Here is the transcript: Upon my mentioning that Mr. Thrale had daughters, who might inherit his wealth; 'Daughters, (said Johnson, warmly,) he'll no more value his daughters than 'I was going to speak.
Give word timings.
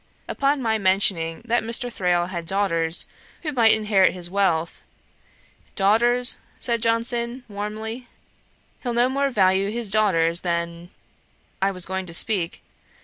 Upon 0.27 0.63
my 0.63 0.79
mentioning 0.79 1.43
that 1.45 1.61
Mr. 1.61 1.93
Thrale 1.93 2.29
had 2.31 2.47
daughters, 2.47 3.05
who 3.43 3.51
might 3.51 3.71
inherit 3.71 4.13
his 4.15 4.31
wealth; 4.31 4.81
'Daughters, 5.75 6.39
(said 6.57 6.81
Johnson, 6.81 7.43
warmly,) 7.47 8.07
he'll 8.81 8.95
no 8.95 9.09
more 9.09 9.29
value 9.29 9.69
his 9.69 9.91
daughters 9.91 10.39
than 10.39 10.89
'I 11.61 11.69
was 11.69 11.85
going 11.85 12.07
to 12.07 12.15
speak. 12.15 12.63